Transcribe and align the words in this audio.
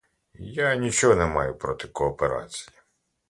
Я 0.43 0.75
нічого 0.75 1.15
не 1.15 1.25
маю 1.25 1.55
проти 1.57 1.87
кооперації. 1.87 2.73